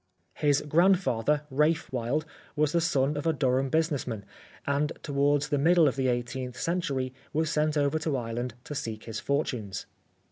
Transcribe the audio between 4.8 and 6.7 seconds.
to wards the middle of the eighteenth